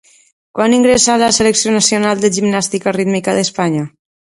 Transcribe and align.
Quan 0.59 0.73
ingressà 0.77 1.11
a 1.17 1.21
la 1.23 1.27
selecció 1.39 1.75
nacional 1.77 2.25
de 2.25 2.33
gimnàstica 2.39 2.97
rítmica 2.99 3.39
d'Espanya? 3.41 3.89